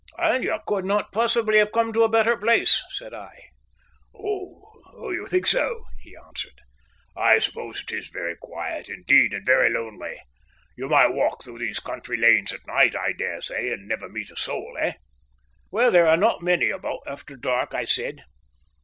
"And 0.17 0.43
you 0.43 0.57
could 0.65 0.83
not 0.83 1.11
possibly 1.11 1.59
have 1.59 1.71
come 1.71 1.93
to 1.93 2.01
a 2.01 2.09
better 2.09 2.35
place," 2.35 2.83
said 2.89 3.13
I. 3.13 3.37
"Oh, 4.15 5.11
you 5.11 5.27
think 5.27 5.45
so?" 5.45 5.83
he 6.01 6.15
answered. 6.17 6.59
"I 7.15 7.37
suppose 7.37 7.81
it 7.83 7.91
is 7.91 8.07
very 8.09 8.35
quiet 8.41 8.89
indeed, 8.89 9.31
and 9.31 9.45
very 9.45 9.69
lonely. 9.69 10.19
You 10.75 10.89
might 10.89 11.13
walk 11.13 11.43
through 11.43 11.59
these 11.59 11.79
country 11.79 12.17
lanes 12.17 12.51
at 12.51 12.65
night, 12.65 12.95
I 12.95 13.11
dare 13.13 13.41
say, 13.41 13.71
and 13.71 13.87
never 13.87 14.09
meet 14.09 14.31
a 14.31 14.35
soul, 14.35 14.75
eh?" 14.79 14.93
"Well, 15.69 15.91
there 15.91 16.07
are 16.07 16.17
not 16.17 16.41
many 16.41 16.71
about 16.71 17.01
after 17.05 17.35
dark," 17.37 17.75
I 17.75 17.85
said. 17.85 18.23